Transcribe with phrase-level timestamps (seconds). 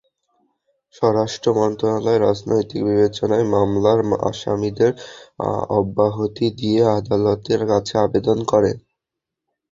[0.95, 3.99] স্বরাষ্ট্র মন্ত্রণালয় রাজনৈতিক বিবেচনায় মামলার
[4.29, 4.91] আসামিদের
[5.79, 8.71] অব্যাহতি দিতে আদালতের কাছে আবেদন করে।